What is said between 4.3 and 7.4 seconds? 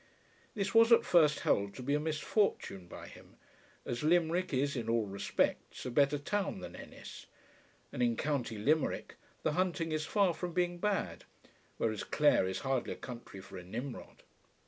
is in all respects a better town than Ennis,